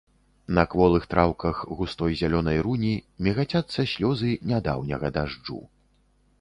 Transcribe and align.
На 0.59 0.61
кволых 0.71 1.03
траўках 1.11 1.59
густой 1.81 2.17
зялёнай 2.23 2.57
руні 2.69 2.95
мігацяцца 3.29 3.79
слёзы 3.95 4.31
нядаўняга 4.53 5.07
дажджу. 5.19 5.63